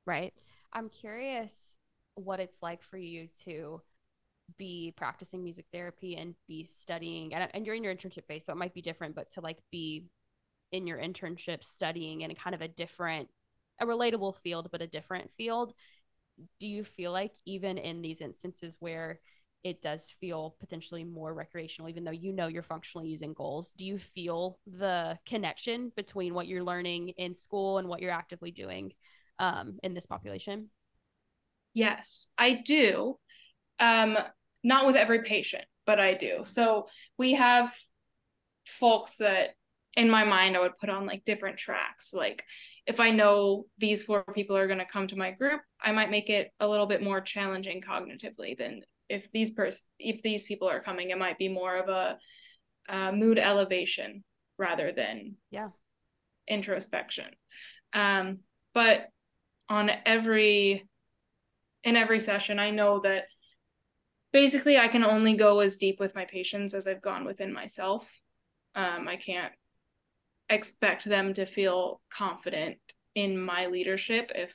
[0.04, 0.34] Right.
[0.74, 1.78] i'm curious
[2.16, 3.80] what it's like for you to
[4.58, 8.52] be practicing music therapy and be studying and, and you're in your internship phase so
[8.52, 10.04] it might be different but to like be
[10.72, 13.28] in your internship studying in a kind of a different
[13.80, 15.72] a relatable field but a different field
[16.60, 19.20] do you feel like even in these instances where
[19.64, 23.84] it does feel potentially more recreational even though you know you're functionally using goals do
[23.84, 28.92] you feel the connection between what you're learning in school and what you're actively doing
[29.38, 30.70] um, in this population
[31.76, 33.18] Yes, I do.
[33.78, 34.16] Um,
[34.62, 36.42] not with every patient, but I do.
[36.46, 37.72] So we have
[38.66, 39.50] folks that
[39.96, 42.12] in my mind I would put on like different tracks.
[42.12, 42.44] Like
[42.86, 46.10] if I know these four people are going to come to my group, I might
[46.10, 50.68] make it a little bit more challenging cognitively than if these pers- if these people
[50.68, 52.18] are coming, it might be more of a
[52.88, 54.24] uh, mood elevation
[54.58, 55.68] rather than Yeah.
[56.48, 57.26] introspection.
[57.92, 58.40] Um,
[58.74, 59.06] but
[59.68, 60.88] on every
[61.84, 63.26] in every session, I know that
[64.36, 68.06] basically I can only go as deep with my patients as I've gone within myself.
[68.74, 69.54] Um, I can't
[70.50, 72.76] expect them to feel confident
[73.14, 74.52] in my leadership if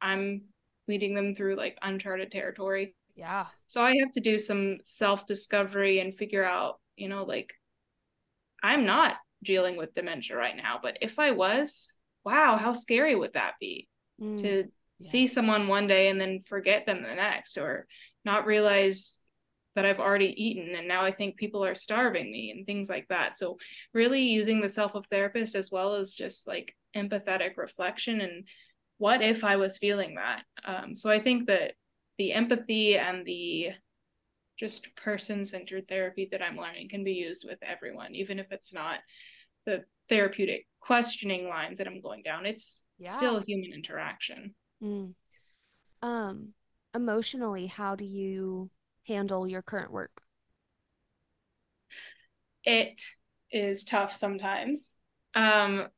[0.00, 0.44] I'm
[0.88, 2.94] leading them through like uncharted territory.
[3.14, 7.52] yeah So I have to do some self discovery and figure out, you know, like
[8.62, 13.34] I'm not dealing with dementia right now, but if I was, wow, how scary would
[13.34, 13.88] that be
[14.20, 14.36] Mm.
[14.38, 14.64] to
[15.00, 15.10] Yeah.
[15.10, 17.86] see someone one day and then forget them the next or
[18.24, 19.18] not realize
[19.74, 23.06] that I've already eaten and now I think people are starving me and things like
[23.08, 23.38] that.
[23.38, 23.56] So
[23.94, 28.46] really using the self of therapist as well as just like empathetic reflection and
[28.98, 30.42] what if I was feeling that.
[30.64, 31.72] Um, so I think that
[32.18, 33.70] the empathy and the
[34.58, 38.74] just person centered therapy that I'm learning can be used with everyone, even if it's
[38.74, 38.98] not
[39.64, 42.44] the therapeutic questioning lines that I'm going down.
[42.44, 43.10] It's Yeah.
[43.12, 44.54] still human interaction.
[44.82, 45.14] Mm.
[46.02, 46.54] Um,
[46.94, 48.70] emotionally, how do you
[49.06, 50.22] handle your current work?
[52.64, 53.02] It
[53.50, 54.86] is tough sometimes.
[55.34, 55.88] Um,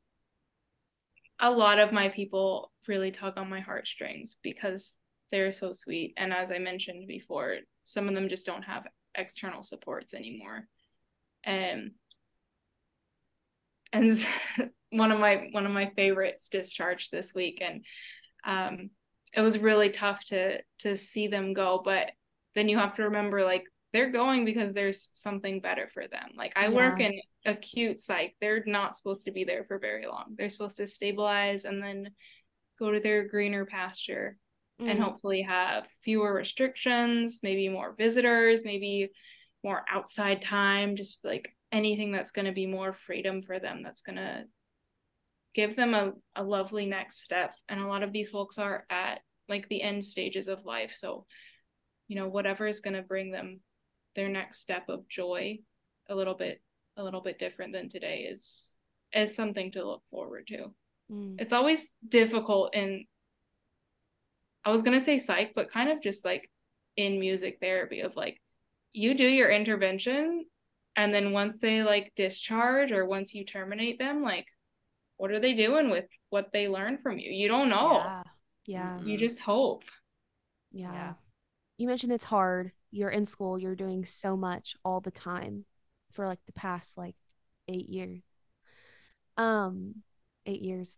[1.39, 4.95] a lot of my people really tug on my heartstrings because
[5.31, 6.13] they're so sweet.
[6.17, 10.67] And as I mentioned before, some of them just don't have external supports anymore.
[11.45, 11.91] Um,
[13.91, 14.25] and
[14.91, 17.83] one of my one of my favorites discharged this week, and
[18.45, 18.89] um,
[19.33, 21.81] it was really tough to to see them go.
[21.83, 22.11] But
[22.55, 26.31] then you have to remember, like they're going because there's something better for them.
[26.35, 27.07] Like I work Yeah.
[27.07, 30.35] in acute psych; they're not supposed to be there for very long.
[30.37, 32.09] They're supposed to stabilize and then
[32.79, 34.37] go to their greener pasture.
[34.85, 35.03] and Mhm.
[35.03, 39.11] hopefully have fewer restrictions, maybe more visitors, maybe
[39.63, 44.01] more outside time, just like anything that's going to be more freedom for them that's
[44.01, 44.43] going to
[45.53, 47.55] give them a, a lovely next step.
[47.69, 50.93] And a lot of these folks are at like the end stages of life.
[50.95, 51.25] So,
[52.07, 53.59] you know, whatever is going to bring them
[54.15, 55.59] their next step of joy
[56.09, 56.61] a little bit
[56.97, 58.75] a little bit different than today is
[59.13, 60.73] is something to look forward to
[61.11, 61.35] Mm.
[61.37, 63.05] it's always difficult in
[64.63, 66.49] I was gonna say psych, but kind of just like
[66.95, 68.39] in music therapy of like
[68.93, 70.45] you do your intervention
[70.95, 74.47] and then once they like discharge or once you terminate them, like
[75.17, 77.31] what are they doing with what they learned from you?
[77.31, 78.03] You don't know.
[78.03, 78.23] Yeah.
[78.65, 78.99] Yeah.
[79.01, 79.83] You just hope.
[80.71, 80.93] Yeah.
[80.93, 81.13] Yeah.
[81.77, 82.71] You mentioned it's hard.
[82.91, 85.65] You're in school, you're doing so much all the time
[86.11, 87.15] for like the past like
[87.67, 88.21] 8 years.
[89.37, 90.03] Um
[90.45, 90.97] 8 years.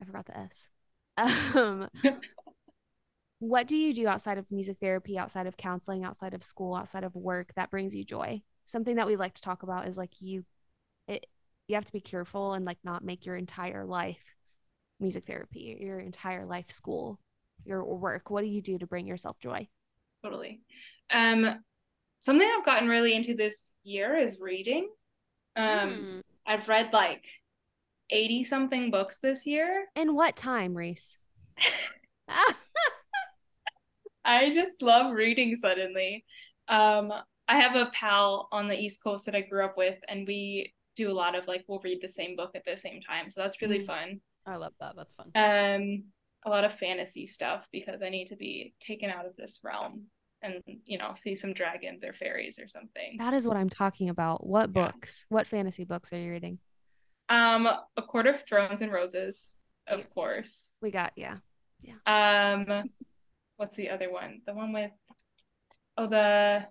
[0.00, 0.70] I forgot the S.
[1.18, 1.88] Um
[3.40, 7.04] What do you do outside of music therapy, outside of counseling, outside of school, outside
[7.04, 8.40] of work that brings you joy?
[8.64, 10.44] Something that we like to talk about is like you it
[11.66, 14.34] you have to be careful and like not make your entire life
[15.00, 17.18] music therapy, your entire life school,
[17.64, 18.30] your work.
[18.30, 19.68] What do you do to bring yourself joy?
[20.22, 20.60] Totally.
[21.10, 21.60] Um
[22.20, 24.88] something I've gotten really into this year is reading.
[25.56, 26.22] Um Mm.
[26.46, 27.24] I've read like
[28.10, 29.86] 80 something books this year.
[29.96, 31.16] In what time, Reese?
[34.24, 36.24] I just love reading suddenly.
[36.68, 37.12] Um,
[37.46, 40.72] I have a pal on the East Coast that I grew up with, and we
[40.96, 43.28] do a lot of like we'll read the same book at the same time.
[43.30, 43.86] So that's really Mm.
[43.86, 44.20] fun.
[44.46, 44.94] I love that.
[44.96, 45.30] That's fun.
[45.34, 46.04] Um,
[46.46, 50.06] a lot of fantasy stuff because I need to be taken out of this realm
[50.42, 53.16] and you know see some dragons or fairies or something.
[53.18, 54.46] That is what I'm talking about.
[54.46, 54.86] What Yeah.
[54.86, 55.24] books?
[55.30, 56.58] What fantasy books are you reading?
[57.30, 60.04] Um, A Court of Thorns and Roses, of Yeah.
[60.06, 60.74] course.
[60.82, 61.38] We got, yeah.
[61.80, 61.94] yeah.
[62.06, 62.90] Um,
[63.56, 64.42] what's the other one?
[64.46, 64.92] The one with
[65.96, 66.68] oh the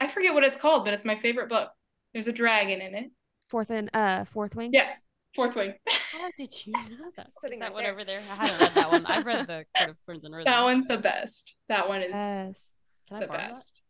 [0.00, 1.70] I forget what it's called, but it's my favorite book.
[2.12, 3.10] There's a dragon in it.
[3.48, 4.70] Fourth and uh fourth wing.
[4.72, 5.02] Yes,
[5.34, 5.74] Fourth Wing.
[5.86, 7.28] How did you know that?
[7.40, 7.92] Sitting that right one there.
[7.92, 8.18] over there?
[8.38, 9.06] I haven't read that one.
[9.06, 11.54] I've read the Court of Thorns and that one's the best.
[11.68, 12.72] That one is Yes.
[13.08, 13.50] Can I the borrow that?
[13.50, 13.82] best.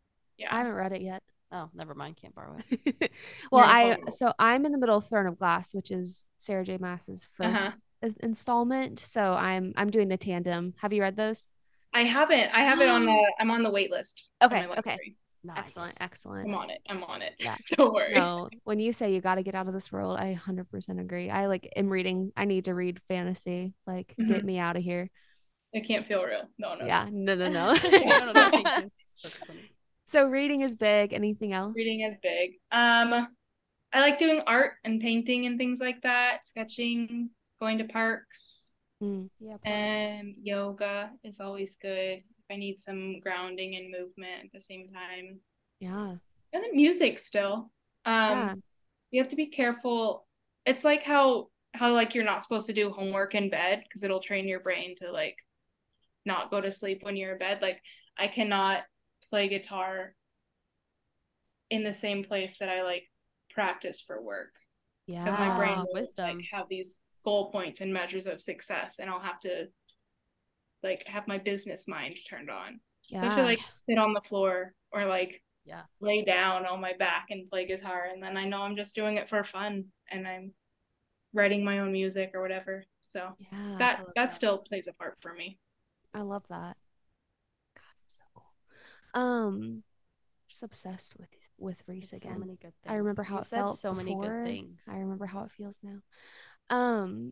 [0.51, 1.23] I haven't read it yet.
[1.51, 2.17] Oh, never mind.
[2.21, 3.11] Can't borrow it.
[3.51, 6.77] well, I so I'm in the middle of Throne of Glass, which is Sarah J.
[6.77, 8.09] Maas's 1st Uh-huh.
[8.19, 8.99] installment.
[8.99, 10.73] So I'm I'm doing the tandem.
[10.81, 11.47] Have you read those?
[11.93, 12.53] I haven't.
[12.53, 13.31] I have it on the.
[13.39, 14.29] I'm on the wait list.
[14.43, 14.75] Okay, okay.
[14.75, 15.15] library.
[15.47, 15.57] Nice.
[15.59, 16.49] Excellent, excellent.
[16.49, 16.79] I'm on it.
[16.89, 17.33] I'm on it.
[17.39, 17.55] Yeah.
[17.77, 18.13] Don't worry.
[18.15, 21.29] No, when you say you got to get out of this world, I 100% agree.
[21.29, 22.31] I like am reading.
[22.35, 23.73] I need to read fantasy.
[23.85, 24.43] Like, get Mhm.
[24.43, 25.09] me out of here.
[25.73, 26.43] It can't feel real.
[26.57, 26.85] No, no.
[26.85, 28.57] Yeah, no, no, No, no, no, no.
[28.57, 28.63] you.
[29.23, 29.71] That's funny.
[30.05, 31.13] so reading is big.
[31.13, 31.73] Anything else?
[31.75, 32.51] Reading is big.
[32.71, 33.27] Um,
[33.93, 36.45] I like doing art and painting and things like that.
[36.45, 37.29] Sketching,
[37.61, 38.73] going to parks.
[39.01, 39.57] Mm, Yeah.
[39.63, 42.23] And yoga is always good.
[42.51, 45.39] I need some grounding and movement at the same time.
[45.79, 46.15] yeah,
[46.53, 47.71] And the music still.
[48.05, 48.53] Um yeah,
[49.11, 50.25] you have to be careful.
[50.65, 54.19] It's like how how like you're not supposed to do homework in bed because it'll
[54.19, 55.37] train your brain to like
[56.25, 57.59] not go to sleep when you're in bed.
[57.61, 57.81] Like
[58.17, 58.83] I cannot
[59.29, 60.15] play guitar
[61.69, 63.03] in the same place that I like
[63.49, 64.53] practice for work
[65.05, 65.23] yeah.
[65.23, 66.37] because my brain will wisdom.
[66.37, 69.67] like have these goal points and measures of success and I'll have to
[70.83, 72.79] like have my business mind turned on.
[73.13, 75.83] So I have to like sit on the floor or like Yeah.
[76.01, 79.17] lay down on my back and play guitar and then I know I'm just doing
[79.17, 80.53] it for fun and I'm
[81.33, 82.85] writing my own music or whatever.
[83.01, 83.75] So yeah.
[83.79, 84.31] that that that.
[84.33, 85.57] still plays a part for me.
[86.13, 86.77] I love that.
[87.75, 89.21] God, I'm so cool.
[89.21, 89.83] Um,
[90.47, 92.39] just obsessed with with Reese So again.
[92.39, 92.93] many good things.
[92.93, 94.85] I remember how You've it said felt so many good things.
[94.87, 95.99] I remember how it feels now.
[96.69, 97.31] Um,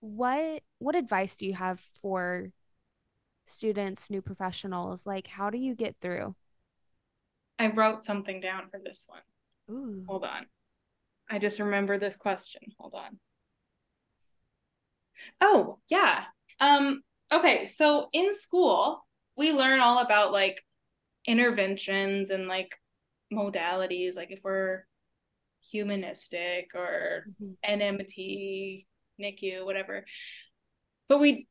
[0.00, 2.50] what what advice do you have for
[3.44, 5.06] students, new professionals?
[5.06, 6.34] Like, how do you get through?
[7.58, 9.22] I wrote something down for this one.
[9.70, 10.04] Ooh.
[10.06, 10.46] Hold on.
[11.30, 12.60] I just remember this question.
[12.78, 13.18] Hold on.
[15.40, 16.24] Oh, yeah.
[16.60, 19.04] Um okay, so in school,
[19.36, 20.62] we learn all about like
[21.26, 22.70] interventions and like
[23.32, 24.84] modalities like if we're
[25.72, 27.56] humanistic or Mhm.
[27.64, 28.86] NMT,
[29.20, 30.04] NICU, whatever.
[31.08, 31.46] But we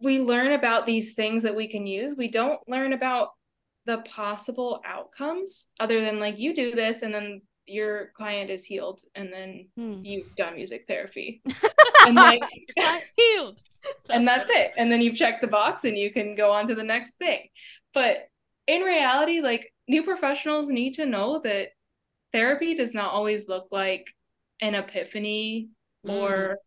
[0.00, 2.14] we learn about these things that we can use.
[2.16, 3.30] We don't learn about
[3.86, 9.00] the possible outcomes other than like you do this and then your client is healed
[9.14, 10.00] and then Hmm.
[10.02, 11.42] you've done music therapy.
[12.06, 12.40] and like
[13.16, 13.58] Healed.
[14.08, 14.72] and that's it.
[14.76, 17.48] And then you've checked the box and you can go on to the next thing.
[17.92, 18.28] But
[18.66, 21.68] in reality, like new professionals need to know that
[22.32, 24.06] therapy does not always look like
[24.62, 25.68] an epiphany
[26.04, 26.58] or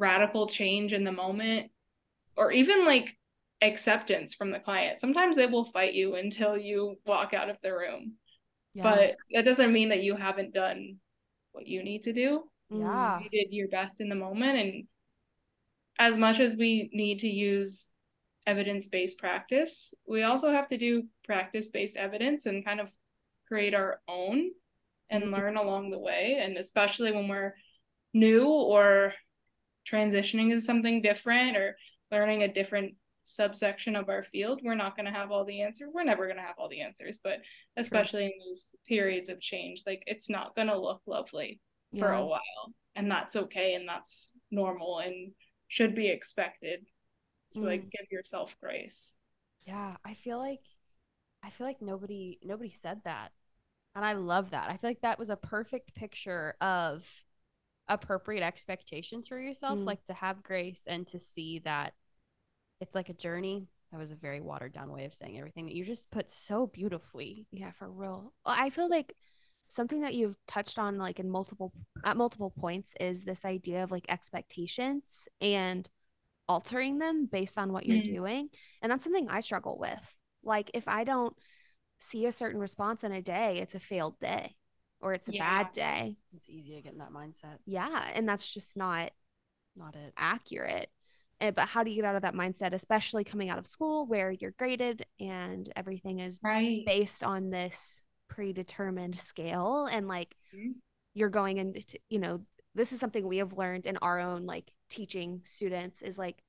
[0.00, 1.70] radical change in the moment
[2.36, 3.16] or even like
[3.62, 5.00] acceptance from the client.
[5.00, 8.14] Sometimes they will fight you until you walk out of the room.
[8.74, 8.82] Yeah.
[8.82, 10.96] But that doesn't mean that you haven't done
[11.52, 12.44] what you need to do.
[12.70, 13.20] Yeah.
[13.20, 14.84] You did your best in the moment and
[15.98, 17.90] as much as we need to use
[18.46, 22.88] evidence-based practice, we also have to do practice-based evidence and kind of
[23.46, 24.50] create our own
[25.10, 25.32] and Mhm.
[25.32, 27.54] learn along the way and especially when we're
[28.14, 29.12] new or
[29.90, 31.76] transitioning into something different or
[32.10, 35.88] learning a different subsection of our field we're not going to have all the answers
[35.94, 37.38] we're never going to have all the answers but
[37.76, 41.60] especially in those periods of change like it's not going to look lovely
[41.98, 42.18] for Yeah.
[42.18, 45.32] a while and that's okay and that's normal and
[45.68, 46.80] should be expected
[47.52, 47.90] so like Mm.
[47.90, 49.14] give yourself grace
[49.66, 50.60] Yeah, I feel like
[51.42, 53.32] I feel like nobody nobody said that.
[53.94, 54.70] And I love that.
[54.70, 57.24] I feel like that was a perfect picture of
[57.90, 59.84] appropriate expectations for yourself, Mm.
[59.84, 61.92] like to have grace and to see that
[62.80, 63.68] it's like a journey.
[63.90, 66.66] That was a very watered down way of saying everything that you just put so
[66.68, 67.46] beautifully.
[67.50, 68.32] Yeah, for real.
[68.46, 69.14] Well, I feel like
[69.66, 71.72] something that you've touched on like in multiple
[72.04, 75.88] at multiple points is this idea of like expectations and
[76.48, 78.04] altering them based on what you're Mm.
[78.04, 78.50] doing.
[78.82, 80.16] And that's something I struggle with.
[80.42, 81.36] Like if I don't
[81.98, 84.56] see a certain response in a day, it's a failed day
[85.00, 85.64] or it's a Yeah.
[85.64, 86.16] bad day.
[86.34, 87.58] It's easy to get in that mindset.
[87.66, 89.12] Yeah, and that's just not
[89.76, 90.12] Not it.
[90.16, 90.90] accurate.
[91.40, 94.06] Eh, But how do you get out of that mindset, especially coming out of school
[94.06, 100.74] where you're graded and everything is right based on this predetermined scale and like Mhm.
[101.14, 102.40] you're going into you know
[102.74, 106.40] this is something we have learned in our own like teaching students is like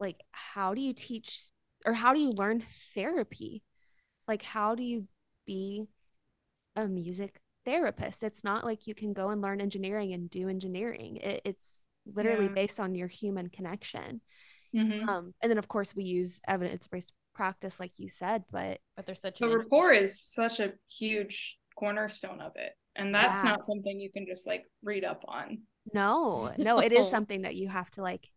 [0.00, 1.48] like how do you teach
[1.86, 2.60] or how do you learn
[2.94, 3.62] therapy
[4.28, 5.06] like how do you
[5.46, 5.86] be
[6.76, 11.16] a music therapist it's not like you can go and learn engineering and do engineering
[11.16, 12.52] it, it's literally Yeah.
[12.54, 14.20] based on your human connection
[14.74, 15.06] Mhm.
[15.08, 19.20] um and then of course we use evidence-based practice like you said but But there's
[19.20, 23.50] such but an rapport is such a huge cornerstone of it and that's Yeah.
[23.52, 27.54] not something you can just like read up on No, no, it is something that
[27.56, 28.28] you have to like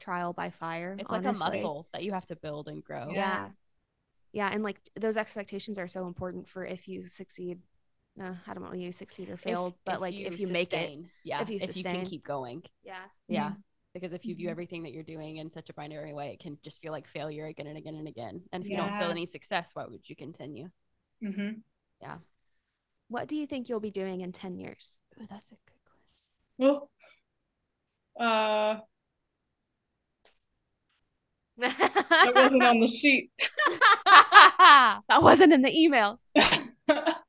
[0.00, 0.96] trial by fire.
[0.98, 3.10] it's like a muscle that you have to build and grow.
[3.12, 3.50] Yeah.
[4.32, 4.50] yeah.
[4.52, 7.60] And like those expectations are so important for if you succeed.
[8.20, 10.72] Uh, I don't want to use succeed or If- failed, but like if you make
[10.72, 11.00] it.
[11.24, 13.02] yeah, if you sustain, if you can keep going, Yeah.
[13.28, 13.52] yeah.
[13.92, 14.50] Because if you view Mhm.
[14.52, 17.46] everything that you're doing in such a binary way, it can just feel like failure
[17.46, 18.42] again and again and again.
[18.52, 20.70] And if you don't feel any success, why would you continue?
[21.20, 21.50] hmm
[22.00, 22.18] Yeah.
[23.08, 24.98] What do you think you'll be doing in 10 years?
[25.20, 26.00] Ooh, that's a good question.
[26.58, 26.90] well
[28.18, 28.80] uh
[31.56, 33.30] that wasn't on the sheet
[34.06, 36.20] that wasn't in the email.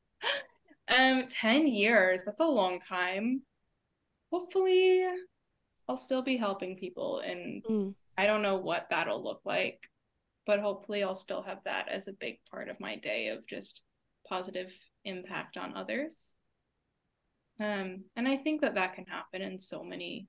[0.88, 3.42] um 10 years that's a long time.
[4.32, 5.04] Hopefully
[5.88, 9.80] i'll still be helping people and Mm, i don't know what that'll look like
[10.46, 13.82] but hopefully i'll still have that as a big part of my day of just
[14.28, 14.72] positive
[15.06, 16.36] impact on others.
[17.60, 20.28] Um and i think that that can happen in so many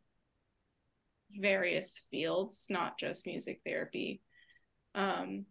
[1.40, 4.20] various fields not just music therapy.
[4.94, 5.46] Um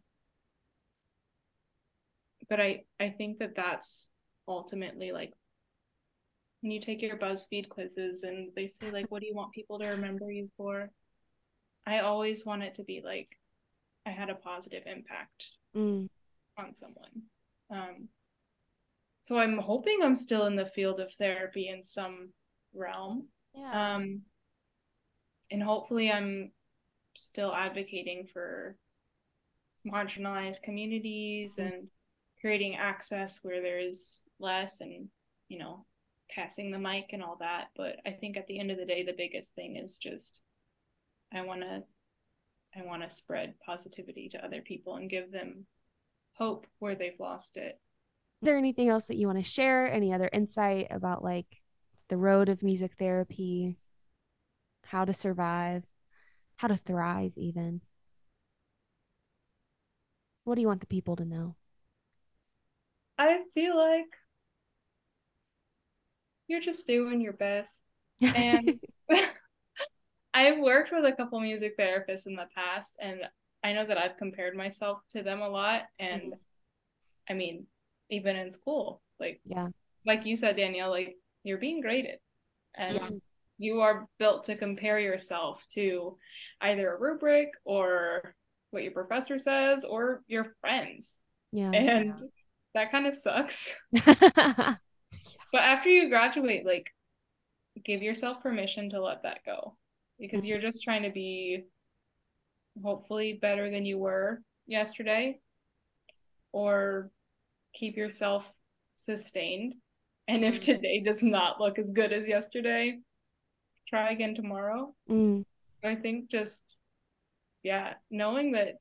[2.47, 4.11] but i i think that that's
[4.47, 5.33] ultimately like
[6.61, 9.79] when you take your buzzfeed quizzes and they say like what do you want people
[9.79, 10.89] to remember you for
[11.85, 13.27] i always want it to be like
[14.05, 16.07] i had a positive impact mm,
[16.57, 17.23] on someone
[17.71, 18.07] um
[19.23, 22.29] so i'm hoping i'm still in the field of therapy in some
[22.73, 23.95] realm Yeah.
[23.95, 24.21] um
[25.51, 26.51] and hopefully i'm
[27.15, 28.75] still advocating for
[29.87, 31.65] marginalized communities Mhm.
[31.65, 31.87] and
[32.41, 35.07] creating access where there is less and
[35.47, 35.85] you know
[36.29, 39.03] passing the mic and all that but i think at the end of the day
[39.03, 40.41] the biggest thing is just
[41.33, 41.83] i want to
[42.75, 45.65] i want to spread positivity to other people and give them
[46.33, 47.79] hope where they've lost it
[48.41, 49.87] Is there anything else that you want to share?
[49.87, 51.61] Any other insight about like
[52.09, 53.77] the road of music therapy,
[54.85, 55.83] how to survive,
[56.57, 57.81] how to thrive, even?
[60.43, 61.55] What do you want the people to know?
[63.17, 64.05] I feel like
[66.47, 67.81] you're just doing your best
[68.21, 68.79] and
[70.35, 73.21] I've worked with a couple music therapists in the past, and
[73.63, 75.83] I know that I've compared myself to them a lot.
[75.97, 76.33] And mm-hmm.
[77.29, 77.67] I mean,
[78.09, 79.69] even in school, like yeah.
[80.05, 82.19] like you said, Danielle, like you're being graded,
[82.75, 83.09] and Yeah.
[83.57, 86.17] you are built to compare yourself to
[86.59, 88.35] either a rubric or
[88.71, 91.21] what your professor says or your friends,
[91.53, 91.71] Yeah.
[91.71, 92.19] and
[92.75, 93.73] that kind of sucks.
[95.51, 96.91] But after you graduate, like,
[97.85, 99.77] give yourself permission to let that go
[100.19, 101.63] because you're just trying to be
[102.83, 105.39] hopefully better than you were yesterday
[106.51, 107.09] or
[107.73, 108.45] keep yourself
[108.97, 109.75] sustained.
[110.27, 110.73] And if Mm-hmm.
[110.73, 112.99] today does not look as good as yesterday,
[113.87, 114.93] try again tomorrow.
[115.09, 115.45] Mm,
[115.83, 116.63] I think just,
[117.63, 118.75] yeah, knowing that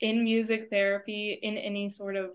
[0.00, 2.30] in music therapy, in any sort of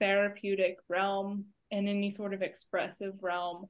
[0.00, 3.66] therapeutic realm, in any sort of expressive realm,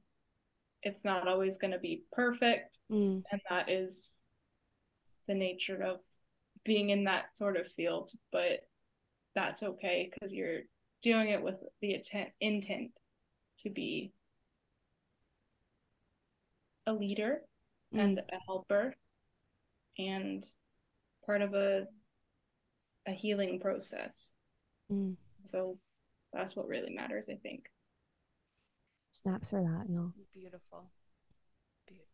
[0.83, 2.79] it's not always going to be perfect.
[2.91, 4.09] mm, And that is
[5.27, 5.99] the nature of
[6.63, 8.11] being in that sort of field.
[8.31, 8.61] But
[9.35, 10.61] that's okay because you're
[11.01, 12.91] doing it with the intent, intent
[13.59, 14.13] to be
[16.87, 17.41] a leader
[17.93, 17.99] mm.
[17.99, 18.95] and a helper
[19.97, 20.45] and
[21.29, 21.85] part of a
[23.07, 24.33] a healing process.
[24.91, 25.15] Mm.
[25.45, 25.77] So
[26.33, 27.65] that's what really matters, I think.
[29.11, 30.11] Snaps for that, y'all.
[30.33, 30.89] Beautiful.
[31.87, 32.07] Beautiful.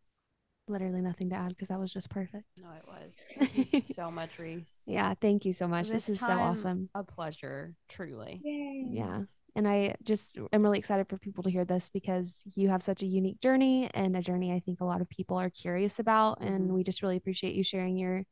[0.67, 2.43] Literally nothing to add because that was just perfect.
[2.61, 3.17] No, it was.
[3.37, 4.83] Thank you so much, Reese.
[4.85, 5.85] Yeah, thank you so much.
[5.85, 6.89] This, This is so awesome.
[6.93, 8.41] A pleasure, truly.
[8.43, 8.87] Yay.
[8.91, 9.21] Yeah.
[9.55, 13.01] And I just am really excited for people to hear this because you have such
[13.01, 16.41] a unique journey and a journey I think a lot of people are curious about.
[16.41, 16.73] And Mhm.
[16.73, 18.25] we just really appreciate you sharing your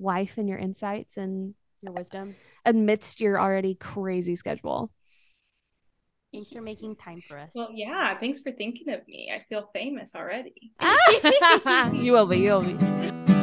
[0.00, 2.34] life and your insights and Your wisdom.
[2.64, 4.90] amidst your already crazy schedule.
[6.32, 7.52] Thanks for making time for us.
[7.54, 9.30] Well, yeah, thanks for thinking of me.
[9.32, 10.72] I feel famous already.
[12.02, 13.33] you will be, you will be.